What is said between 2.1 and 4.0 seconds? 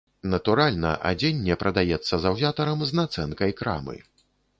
заўзятарам з нацэнкай крамы.